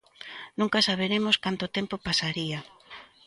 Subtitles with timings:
[0.59, 2.59] Nunca saberemos canto tempo pasaría.